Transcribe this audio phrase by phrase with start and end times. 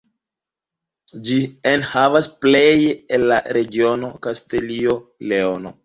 [1.27, 1.37] Ĝi
[1.73, 2.73] enhavas plej
[3.19, 5.79] el la regiono Kastilio-Leono.